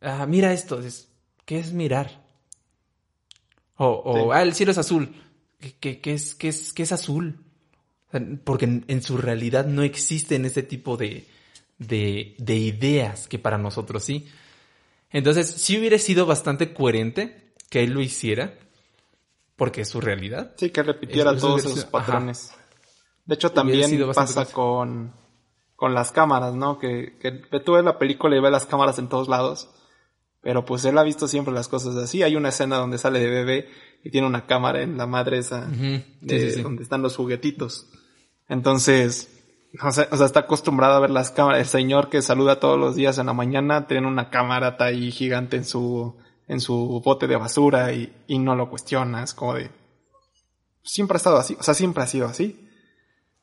[0.01, 0.79] ah mira esto,
[1.45, 2.21] ¿qué es mirar?
[3.77, 5.15] O, ah, el cielo es azul,
[5.79, 7.43] ¿qué, es, qué, es, qué es azul?
[8.43, 11.27] Porque en, su realidad no existen ese tipo de,
[11.77, 14.27] de, de ideas que para nosotros sí.
[15.11, 18.53] Entonces, si hubiera sido bastante coherente que él lo hiciera,
[19.55, 20.53] porque es su realidad.
[20.57, 22.53] Sí, que repitiera todos esos patrones.
[23.25, 25.13] De hecho, también pasa con,
[25.75, 26.79] con las cámaras, ¿no?
[26.79, 29.69] Que, que tú ves la película y ves las cámaras en todos lados.
[30.41, 32.23] Pero pues él ha visto siempre las cosas así.
[32.23, 33.69] Hay una escena donde sale de bebé
[34.03, 37.87] y tiene una cámara en la madre esa de donde están los juguetitos.
[38.51, 39.29] Entonces,
[39.81, 41.61] o sea, o sea, está acostumbrado a ver las cámaras.
[41.61, 45.55] El señor que saluda todos los días en la mañana tiene una cámara ahí gigante
[45.55, 46.17] en su,
[46.49, 49.71] en su bote de basura y, y no lo cuestionas, como de,
[50.83, 52.67] siempre ha estado así, o sea, siempre ha sido así.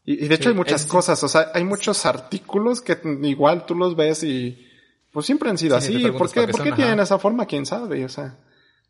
[0.04, 3.96] Y, de hecho hay muchas cosas, o sea, hay muchos artículos que igual tú los
[3.96, 4.62] ves y,
[5.10, 6.06] pues siempre han sido así.
[6.10, 7.46] ¿Por qué, ¿por qué tienen esa forma?
[7.46, 8.04] ¿Quién sabe?
[8.04, 8.36] O sea,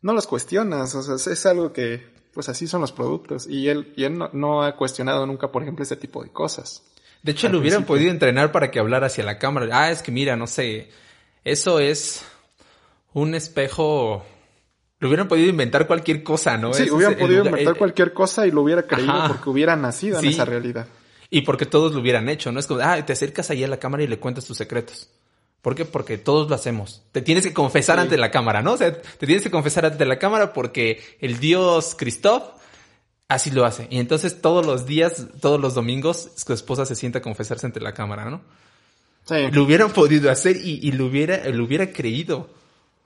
[0.01, 3.47] no los cuestionas, o sea, es algo que, pues así son los productos.
[3.47, 6.83] Y él, y él no, no ha cuestionado nunca, por ejemplo, ese tipo de cosas.
[7.21, 9.67] De hecho, lo hubieran podido entrenar para que hablara hacia la cámara.
[9.73, 10.89] Ah, es que mira, no sé,
[11.43, 12.23] eso es
[13.11, 14.25] un espejo.
[14.99, 16.73] Lo hubieran podido inventar cualquier cosa, ¿no?
[16.73, 20.45] Sí, hubieran podido inventar cualquier cosa y lo hubiera creído porque hubiera nacido en esa
[20.45, 20.87] realidad.
[21.29, 22.61] Y porque todos lo hubieran hecho, ¿no?
[22.61, 25.09] Es como, ah, te acercas ahí a la cámara y le cuentas tus secretos.
[25.61, 25.85] ¿Por qué?
[25.85, 27.03] Porque todos lo hacemos.
[27.11, 28.73] Te tienes que confesar ante la cámara, ¿no?
[28.73, 32.59] O sea, te tienes que confesar ante la cámara porque el dios Christoph
[33.29, 33.87] Así lo hace.
[33.91, 37.79] Y entonces todos los días, todos los domingos, su esposa se sienta a confesarse ante
[37.79, 38.41] la cámara, ¿no?
[39.23, 39.35] Sí.
[39.51, 42.49] Lo hubieran podido hacer y, lo hubiera, lo hubiera creído.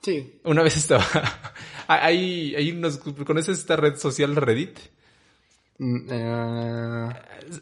[0.02, 0.40] Sí.
[0.44, 1.06] Una vez estaba,
[1.88, 4.78] hay, hay unos, ¿conoces esta red social Reddit?
[5.78, 7.08] Mm, eh...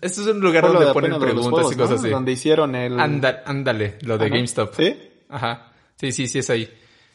[0.01, 2.11] Esto es un lugar donde ponen preguntas y cosas así.
[2.11, 2.98] Donde hicieron el...
[3.01, 4.75] ándale, lo de GameStop.
[4.75, 4.96] ¿Sí?
[5.29, 5.72] Ajá.
[5.96, 6.68] Sí, sí, sí es ahí.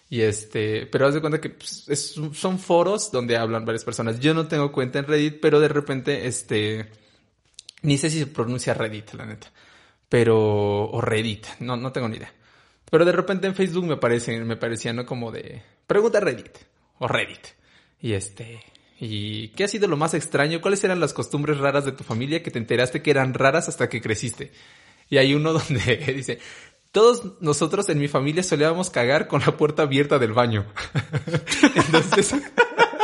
[0.09, 4.19] Y este, pero haz de cuenta que pues, son foros donde hablan varias personas.
[4.19, 6.89] Yo no tengo cuenta en Reddit, pero de repente, este,
[7.81, 9.51] ni sé si se pronuncia Reddit, la neta.
[10.07, 12.33] Pero, o Reddit, no, no tengo ni idea.
[12.89, 15.05] Pero de repente en Facebook me parecen, me parecía, ¿no?
[15.05, 16.57] Como de, pregunta Reddit,
[16.99, 17.47] o Reddit.
[17.99, 18.63] Y este,
[18.99, 20.61] ¿y qué ha sido lo más extraño?
[20.61, 23.89] ¿Cuáles eran las costumbres raras de tu familia que te enteraste que eran raras hasta
[23.89, 24.51] que creciste?
[25.09, 26.39] Y hay uno donde dice,
[26.91, 30.65] todos nosotros en mi familia solíamos cagar con la puerta abierta del baño.
[31.75, 32.35] Entonces,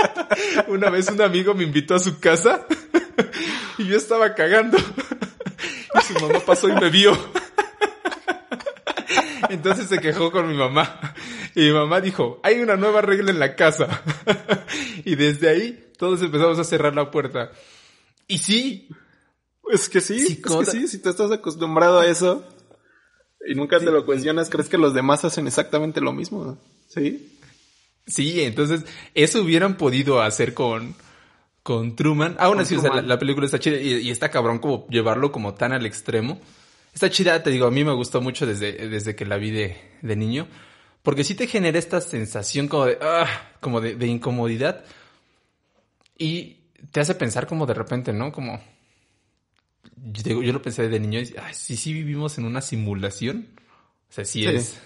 [0.67, 2.65] una vez un amigo me invitó a su casa
[3.77, 4.77] y yo estaba cagando.
[4.77, 7.17] Y su mamá pasó y me vio.
[9.49, 11.13] Entonces se quejó con mi mamá.
[11.55, 14.01] Y mi mamá dijo, hay una nueva regla en la casa.
[15.05, 17.51] Y desde ahí todos empezamos a cerrar la puerta.
[18.27, 18.89] Y sí.
[19.69, 22.45] Es que sí, es que sí, si tú estás acostumbrado a eso
[23.47, 27.39] y nunca te lo cuestionas, crees que los demás hacen exactamente lo mismo, ¿sí?
[28.05, 30.95] Sí, entonces eso hubieran podido hacer con,
[31.63, 32.35] con Truman.
[32.39, 35.71] Aún así, o sea, la, película está chida y, está cabrón como llevarlo como tan
[35.71, 36.41] al extremo.
[36.93, 39.77] Está chida, te digo, a mí me gustó mucho desde, desde que la vi de,
[40.01, 40.47] de niño.
[41.03, 43.27] Porque sí te genera esta sensación como de, ah,
[43.59, 44.83] como de, de incomodidad.
[46.17, 46.61] Y
[46.91, 48.31] te hace pensar como de repente, ¿no?
[48.31, 48.59] Como,
[49.97, 53.49] yo, yo lo pensé de niño y sí, sí vivimos en una simulación.
[54.09, 54.79] O sea, sí, es.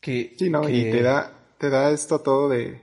[0.00, 2.82] Que, sí, no, y te da, te da esto todo de,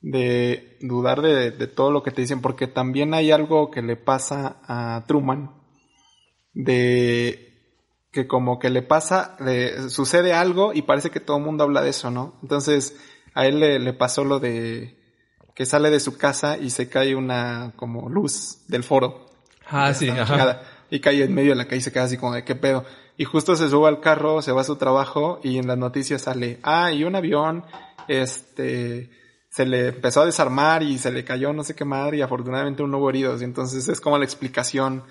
[0.00, 3.96] de dudar de, de, todo lo que te dicen, porque también hay algo que le
[3.96, 5.50] pasa a Truman,
[6.52, 7.49] de
[8.10, 11.82] que como que le pasa, le, sucede algo y parece que todo el mundo habla
[11.82, 12.34] de eso, ¿no?
[12.42, 12.96] Entonces,
[13.34, 14.98] a él le, le pasó lo de
[15.54, 19.26] que sale de su casa y se cae una como luz del foro.
[19.68, 20.62] Ah, sí, ajá.
[20.90, 22.84] Y cae en medio de la calle y se queda así como de qué pedo.
[23.16, 26.22] Y justo se sube al carro, se va a su trabajo y en las noticias
[26.22, 27.64] sale, ah, y un avión,
[28.08, 29.10] este,
[29.50, 32.82] se le empezó a desarmar y se le cayó no sé qué madre y afortunadamente
[32.82, 33.42] no hubo heridos.
[33.42, 35.04] Y entonces es como la explicación.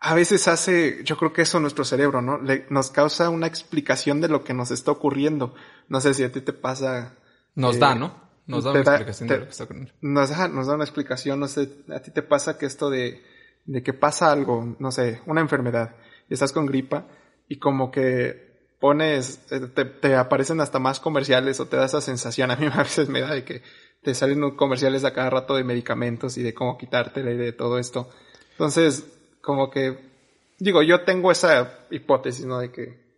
[0.00, 2.38] A veces hace, yo creo que eso nuestro cerebro, ¿no?
[2.38, 5.54] Le, nos causa una explicación de lo que nos está ocurriendo.
[5.88, 7.16] No sé si a ti te pasa.
[7.54, 8.28] Nos da, ¿no?
[8.46, 9.92] Nos da una explicación de lo que está ocurriendo.
[10.00, 13.22] Nos da, nos da una explicación, no sé, a ti te pasa que esto de,
[13.66, 15.96] de que pasa algo, no sé, una enfermedad,
[16.28, 17.06] y estás con gripa,
[17.48, 18.48] y como que
[18.80, 19.60] pones, eh,
[20.00, 23.20] te, aparecen hasta más comerciales o te da esa sensación, a mí a veces me
[23.20, 23.62] da de que
[24.02, 27.78] te salen comerciales a cada rato de medicamentos y de cómo quitártela y de todo
[27.78, 28.08] esto.
[28.52, 29.04] Entonces,
[29.40, 29.98] como que,
[30.58, 32.58] digo, yo tengo esa hipótesis, ¿no?
[32.58, 33.08] De que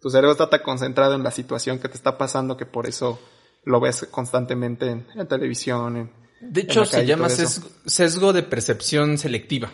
[0.00, 3.20] tu cerebro está tan concentrado en la situación que te está pasando que por eso
[3.64, 5.96] lo ves constantemente en, televisión.
[5.96, 9.72] En, de hecho, se llama sesgo de percepción selectiva.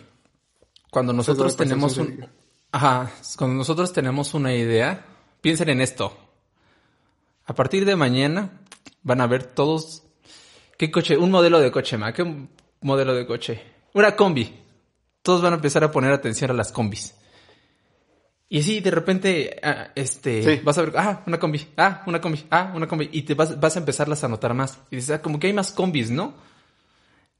[0.90, 2.26] Cuando nosotros tenemos un...
[2.72, 5.06] Ajá, cuando nosotros tenemos una idea,
[5.40, 6.16] piensen en esto.
[7.46, 8.60] A partir de mañana
[9.02, 10.02] van a ver todos...
[10.76, 11.16] ¿Qué coche?
[11.16, 12.12] Un modelo de coche, ma.
[12.12, 12.48] ¿Qué
[12.80, 13.62] modelo de coche?
[13.94, 14.65] Una combi.
[15.26, 17.12] Todos van a empezar a poner atención a las combis.
[18.48, 22.46] Y así de repente, ah, este, vas a ver, ah, una combi, ah, una combi,
[22.48, 24.78] ah, una combi, y te vas, vas a empezarlas a notar más.
[24.88, 26.32] Y dices, ah, como que hay más combis, ¿no?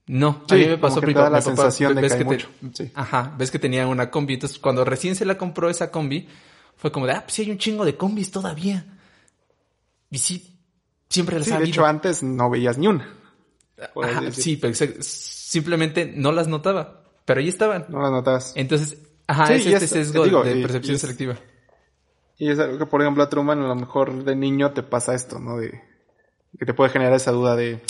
[0.09, 1.31] No, a mí me pasó primero.
[1.31, 2.49] la sensación de que, mucho.
[2.93, 4.35] Ajá, ves que tenía una combi.
[4.35, 6.27] Entonces, cuando recién se la compró esa combi,
[6.75, 8.85] fue como de, ah, pues sí hay un chingo de combis todavía.
[10.11, 10.59] Y sí,
[11.09, 13.15] siempre las sí, ha de hecho, antes no veías ni una.
[14.33, 17.06] sí, pero simplemente no las notaba.
[17.27, 17.85] Pero ahí estaban.
[17.91, 18.53] No las notabas.
[18.57, 21.37] Entonces, ajá, es este sesgo de percepción selectiva.
[22.39, 25.15] Y es algo que, por ejemplo, a Truman a lo mejor de niño te pasa
[25.15, 25.59] esto, ¿no?
[25.59, 25.83] De
[26.59, 27.83] que te puede generar esa duda de,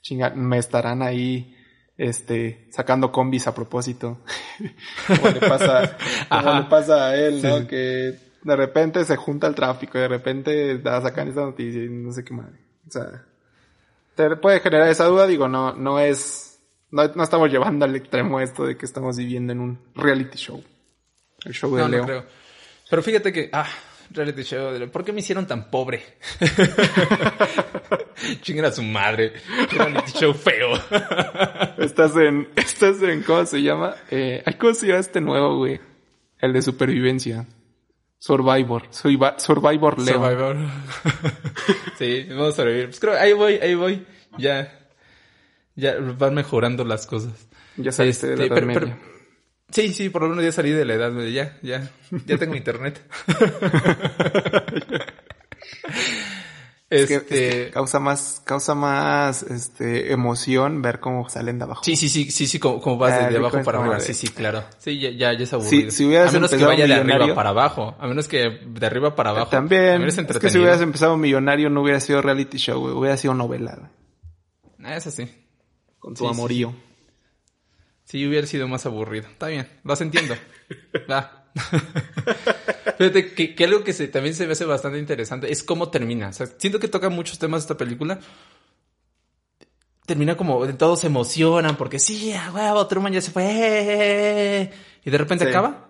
[0.00, 1.56] chinga, me estarán ahí,
[1.96, 4.20] este, sacando combis a propósito.
[5.06, 5.96] como le pasa,
[6.28, 7.66] como le pasa a él, ¿no?
[7.66, 11.88] Que de repente se junta el tráfico y de repente da, sacan esta noticia y
[11.88, 12.58] no sé qué madre.
[12.86, 13.24] O sea,
[14.14, 16.51] te puede generar esa duda, digo, no, no es,
[16.92, 20.62] no, no estamos llevando al extremo esto de que estamos viviendo en un reality show.
[21.44, 22.04] El show de Leo.
[22.04, 22.24] creo.
[22.88, 23.66] Pero fíjate que, ah,
[24.10, 24.90] reality show.
[24.90, 26.04] ¿Por qué me hicieron tan pobre?
[28.42, 29.32] Chingan a su madre.
[29.70, 30.74] Reality show feo.
[31.78, 33.96] estás en, estás en, ¿cómo se llama?
[34.10, 35.80] Eh, ¿Cómo se llama este nuevo, güey?
[36.38, 37.46] El de supervivencia.
[38.18, 38.82] Survivor.
[38.90, 40.14] Survivor Leo.
[40.14, 40.56] Survivor.
[41.98, 42.86] sí, vamos a sobrevivir.
[42.88, 44.06] Pues creo, ahí voy, ahí voy.
[44.38, 44.81] Ya.
[45.74, 47.32] Ya van mejorando las cosas.
[47.76, 48.94] Ya saliste de la este,
[49.72, 51.90] Sí, sí, por lo menos ya salí de la edad, ya, ya,
[52.26, 53.02] ya tengo internet.
[56.90, 57.70] este...
[57.70, 61.82] causa más, causa más, este, emoción ver cómo salen de abajo.
[61.84, 63.98] Sí, sí, sí, sí, sí, como, vas de, abajo para arriba.
[64.00, 64.62] Sí, sí, claro.
[64.76, 65.90] Sí, ya, ya, ya es aburrido.
[65.90, 67.96] Si, a menos que vaya de arriba para abajo.
[67.98, 69.48] A menos que de arriba para abajo.
[69.48, 70.02] También.
[70.02, 72.94] Es, que si hubieras empezado millonario no hubiera sido reality show, güey.
[72.94, 73.90] Hubiera sido novela,
[74.84, 75.41] Ah, eso sí.
[76.02, 76.74] Con tu amorío.
[78.02, 79.28] Sí, hubiera sido más aburrido.
[79.28, 80.34] Está bien, los entiendo.
[81.08, 81.46] Va.
[82.98, 86.30] Fíjate que, algo que se, también se me hace bastante interesante es cómo termina.
[86.30, 88.18] O sea, siento que toca muchos temas esta película.
[90.04, 94.72] Termina como todos se emocionan porque sí, a huevo, Truman ya se fue.
[95.04, 95.86] Y de repente acaba.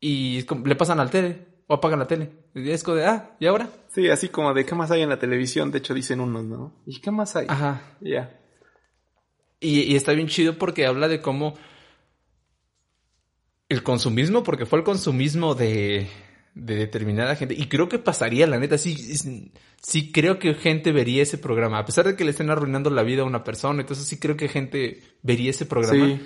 [0.00, 2.32] y le pasan al tele o apagan la tele.
[2.54, 3.68] Y es como de, ah, ¿y ahora?
[3.88, 5.70] Sí, así como de, ¿qué más hay en la televisión?
[5.70, 6.72] De hecho, dicen unos, ¿no?
[6.86, 7.44] ¿Y qué más hay?
[7.46, 7.82] Ajá.
[8.00, 8.40] Ya.
[9.60, 11.54] Y, está bien chido porque habla de cómo
[13.68, 16.08] el consumismo, porque fue el consumismo de,
[16.54, 17.54] de determinada gente.
[17.54, 18.96] Y creo que pasaría, la neta, sí,
[19.80, 21.78] sí creo que gente vería ese programa.
[21.78, 24.36] A pesar de que le estén arruinando la vida a una persona, entonces sí creo
[24.36, 26.20] que gente vería ese programa.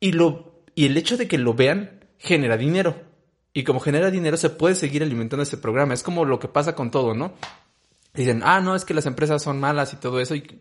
[0.00, 2.96] Y, lo, y el hecho de que lo vean genera dinero.
[3.52, 5.94] Y como genera dinero, se puede seguir alimentando ese programa.
[5.94, 7.34] Es como lo que pasa con todo, ¿no?
[8.14, 10.34] Dicen, ah, no, es que las empresas son malas y todo eso.
[10.34, 10.60] Y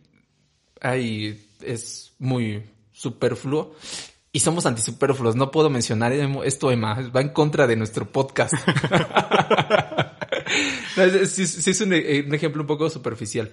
[0.82, 3.76] ahí es muy superfluo.
[4.32, 5.36] Y somos antisuperfluos.
[5.36, 7.10] No puedo mencionar esto, Emma.
[7.16, 8.54] Va en contra de nuestro podcast.
[11.26, 13.52] sí, es un, ejemplo un poco superficial.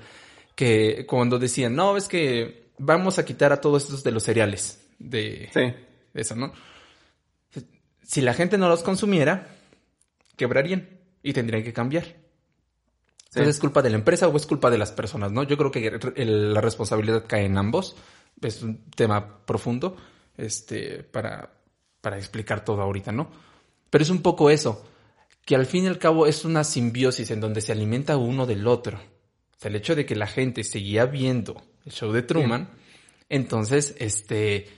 [0.55, 4.81] Que cuando decían, no, es que vamos a quitar a todos estos de los cereales.
[4.99, 5.51] De,
[6.15, 6.53] eso, ¿no?
[8.03, 9.49] Si la gente no los consumiera,
[10.37, 10.89] quebrarían
[11.23, 12.24] y tendrían que cambiar.
[13.35, 15.42] Entonces, ¿es culpa de la empresa o es culpa de las personas, no?
[15.42, 15.90] Yo creo que
[16.25, 17.97] la responsabilidad cae en ambos.
[18.40, 19.97] Es un tema profundo,
[20.37, 21.53] este, para,
[22.01, 23.31] para explicar todo ahorita, ¿no?
[23.90, 24.85] Pero es un poco eso,
[25.44, 28.66] que al fin y al cabo es una simbiosis en donde se alimenta uno del
[28.68, 28.99] otro.
[28.99, 32.70] O sea, el hecho de que la gente seguía viendo el show de Truman,
[33.29, 34.68] entonces, este,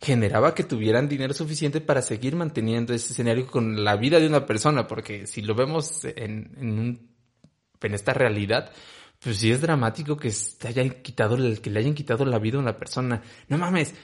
[0.00, 4.46] generaba que tuvieran dinero suficiente para seguir manteniendo ese escenario con la vida de una
[4.46, 7.09] persona, porque si lo vemos en, en un
[7.88, 8.72] en esta realidad,
[9.22, 12.60] pues sí es dramático que te hayan quitado, que le hayan quitado la vida a
[12.60, 13.22] una persona.
[13.48, 13.94] No mames.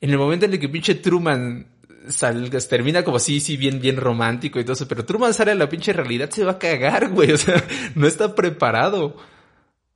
[0.00, 1.66] En el momento en el que pinche Truman
[2.08, 5.54] salga, termina como así, sí, bien, bien romántico y todo eso, pero Truman sale a
[5.54, 7.32] la pinche realidad, se va a cagar, güey.
[7.32, 7.62] O sea,
[7.94, 9.16] no está preparado.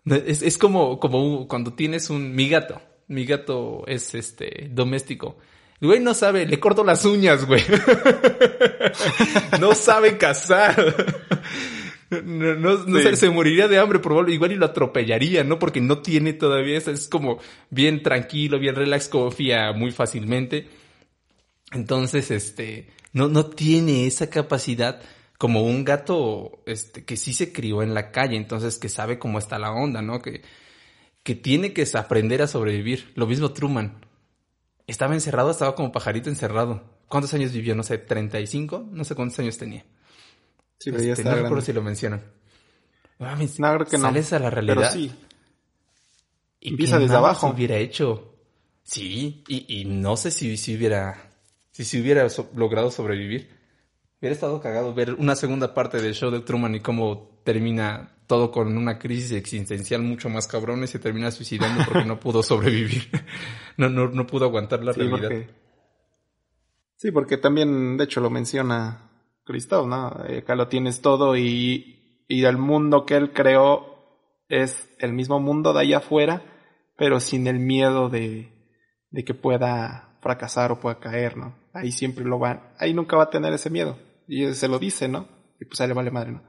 [0.05, 2.81] Es, es como, como cuando tienes un, mi gato.
[3.09, 5.39] Mi gato es este, doméstico.
[5.81, 7.63] El güey no sabe, le corto las uñas, güey.
[9.61, 11.22] no sabe cazar.
[12.25, 15.59] No, no, se, moriría de hambre, probablemente igual y lo atropellaría, ¿no?
[15.59, 17.39] Porque no tiene todavía, es como
[17.71, 20.69] bien tranquilo, bien relax, confía muy fácilmente.
[21.73, 25.01] Entonces, este, no, no tiene esa capacidad
[25.39, 29.39] como un gato, este, que sí se crió en la calle, entonces que sabe cómo
[29.39, 30.21] está la onda, ¿no?
[30.21, 30.43] Que,
[31.23, 33.13] que tiene que aprender a sobrevivir.
[33.15, 34.05] Lo mismo Truman.
[34.87, 36.83] Estaba encerrado, estaba como pajarito encerrado.
[37.09, 37.75] ¿Cuántos años vivió?
[37.75, 39.85] No sé, 35, no sé cuántos años tenía.
[40.83, 42.23] Sí, este, no recuerdo si lo mencionan.
[43.21, 44.75] no, creo que sales a la realidad.
[44.75, 45.13] Pero sí.
[46.59, 47.49] Y empieza desde abajo.
[47.49, 48.35] hubiera hecho.
[48.83, 51.31] Sí, y, y no sé si, si hubiera.
[51.71, 52.27] Si, si hubiera
[52.57, 53.49] logrado sobrevivir.
[54.21, 58.51] Hubiera estado cagado ver una segunda parte del show de Truman y cómo termina todo
[58.51, 63.09] con una crisis existencial mucho más cabrón y se termina suicidando porque no pudo sobrevivir.
[63.77, 65.31] no, no, no pudo aguantar la realidad.
[66.97, 69.12] Sí, porque también, de hecho, lo menciona
[69.45, 70.25] Cristo, ¿no?
[70.29, 73.93] Eh, acá lo tienes todo y, y el mundo que él creó
[74.49, 76.43] es el mismo mundo de allá afuera,
[76.97, 78.53] pero sin el miedo de,
[79.11, 81.57] de que pueda fracasar o pueda caer, ¿no?
[81.73, 83.99] Ahí siempre lo va, ahí nunca va a tener ese miedo.
[84.29, 85.27] Y se lo dice, ¿no?
[85.61, 86.43] Y pues ahí le vale madre, ¿no?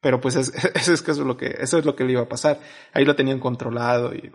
[0.00, 2.22] Pero pues es, eso es, eso es lo que, eso es lo que le iba
[2.22, 2.60] a pasar.
[2.92, 4.32] Ahí lo tenían controlado y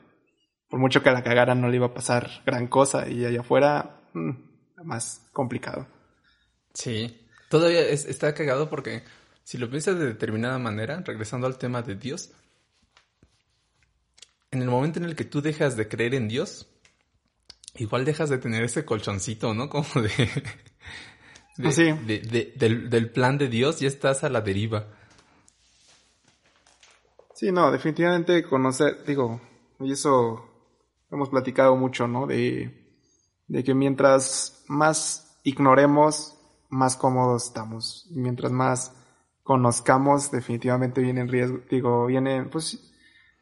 [0.70, 4.02] por mucho que la cagaran no le iba a pasar gran cosa y allá afuera,
[4.14, 4.32] mm,
[4.84, 5.88] más complicado.
[6.74, 7.23] Sí,
[7.54, 9.04] todavía está cagado porque
[9.44, 12.32] si lo piensas de determinada manera, regresando al tema de Dios,
[14.50, 16.68] en el momento en el que tú dejas de creer en Dios,
[17.76, 19.70] igual dejas de tener ese colchoncito, ¿no?
[19.70, 20.44] Como de...
[22.56, 24.88] del, del, plan de Dios y estás a la deriva.
[27.36, 29.40] Sí, no, definitivamente conocer, digo,
[29.80, 30.44] y eso
[31.12, 32.26] hemos platicado mucho, ¿no?
[32.26, 32.84] De
[33.48, 36.33] de que mientras más ignoremos,
[36.74, 38.08] más cómodos estamos.
[38.12, 38.94] Mientras más
[39.44, 42.92] conozcamos, definitivamente vienen riesgos, digo, vienen pues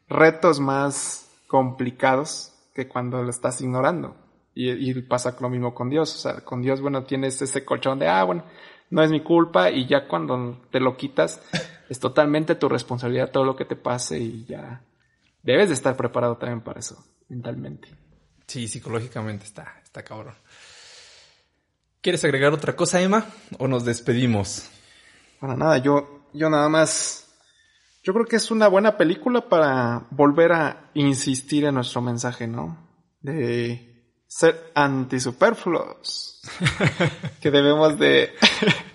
[0.08, 4.16] retos más complicados que cuando lo estás ignorando.
[4.54, 6.14] Y, y, pasa lo mismo con Dios.
[6.14, 8.44] O sea, con Dios, bueno, tienes ese colchón de, ah, bueno,
[8.90, 11.42] no es mi culpa y ya cuando te lo quitas,
[11.88, 14.82] es totalmente tu responsabilidad todo lo que te pase y ya
[15.42, 17.88] debes de estar preparado también para eso, mentalmente.
[18.46, 20.34] Sí, psicológicamente está, está cabrón.
[22.02, 23.26] ¿Quieres agregar otra cosa, Emma?
[23.58, 24.68] ¿O nos despedimos?
[25.38, 27.28] Para nada, yo, yo nada más.
[28.02, 32.76] Yo creo que es una buena película para volver a insistir en nuestro mensaje, ¿no?
[33.20, 36.40] De ser antisuperfluos.
[37.40, 38.32] que debemos de.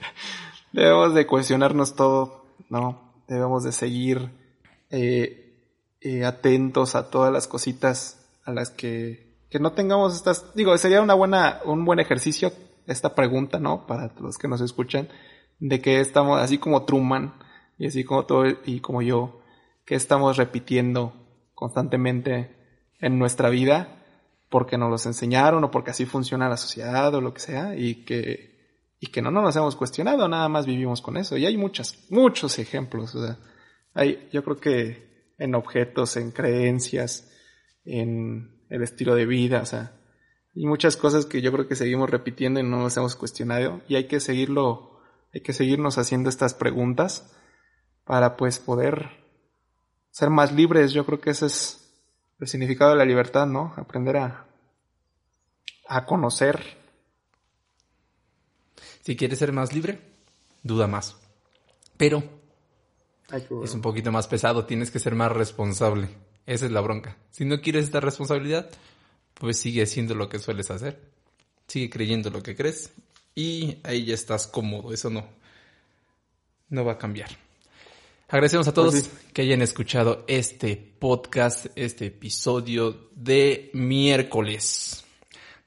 [0.73, 3.23] debemos de cuestionarnos todo, ¿no?
[3.29, 4.31] Debemos de seguir
[4.89, 10.77] eh, eh, atentos a todas las cositas a las que que no tengamos estas, digo,
[10.77, 12.51] sería una buena, un buen ejercicio
[12.87, 13.85] esta pregunta, ¿no?
[13.85, 15.09] Para los que nos escuchan,
[15.59, 17.33] de que estamos, así como Truman,
[17.77, 19.41] y así como todo, y como yo,
[19.85, 21.13] que estamos repitiendo
[21.53, 22.55] constantemente
[22.99, 24.03] en nuestra vida,
[24.49, 28.05] porque nos los enseñaron, o porque así funciona la sociedad, o lo que sea, y
[28.05, 31.37] que, y que no, no nos hemos cuestionado, nada más vivimos con eso.
[31.37, 33.37] Y hay muchas, muchos ejemplos, o sea,
[33.93, 37.31] hay, yo creo que en objetos, en creencias,
[37.83, 39.93] en el estilo de vida, o sea,
[40.57, 43.95] y muchas cosas que yo creo que seguimos repitiendo y no nos hemos cuestionado y
[43.95, 44.99] hay que seguirlo,
[45.31, 47.31] hay que seguirnos haciendo estas preguntas
[48.05, 49.11] para pues poder
[50.09, 50.93] ser más libres.
[50.93, 51.93] Yo creo que ese es
[52.39, 53.75] el significado de la libertad, ¿no?
[53.77, 54.47] Aprender a,
[55.87, 56.59] a conocer.
[59.01, 60.01] Si quieres ser más libre,
[60.63, 61.17] duda más.
[61.97, 62.23] Pero
[63.63, 66.09] es un poquito más pesado, tienes que ser más responsable.
[66.47, 67.15] Esa es la bronca.
[67.29, 68.71] Si no quieres esta responsabilidad,
[69.39, 71.01] pues sigue haciendo lo que sueles hacer.
[71.67, 72.91] Sigue creyendo lo que crees.
[73.35, 74.93] Y ahí ya estás cómodo.
[74.93, 75.27] Eso no,
[76.69, 77.29] no va a cambiar.
[78.29, 85.05] Agradecemos a todos pues que hayan escuchado este podcast, este episodio de miércoles.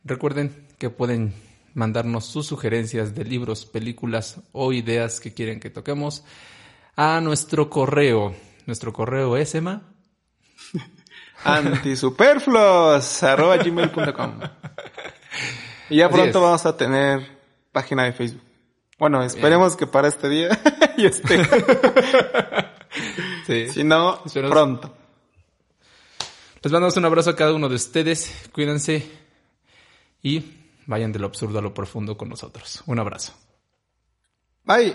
[0.05, 1.33] Recuerden que pueden
[1.75, 6.25] mandarnos sus sugerencias de libros, películas o ideas que quieren que toquemos
[6.97, 8.35] a nuestro correo.
[8.67, 9.90] Nuestro correo es Emma.
[11.45, 14.41] Antisuperfluos, arroba gmail.com.
[15.89, 17.27] Y ya pronto vamos a tener
[17.73, 18.43] página de Facebook.
[18.99, 20.49] Bueno, esperemos que para este día
[20.97, 21.43] y esté.
[23.71, 24.95] Si no, pronto.
[26.63, 28.49] Les mandamos un abrazo a cada uno de ustedes.
[28.53, 29.11] Cuídense
[30.23, 30.45] y
[30.87, 32.83] vayan de lo absurdo a lo profundo con nosotros.
[32.87, 33.33] Un abrazo.
[34.65, 34.95] Bye.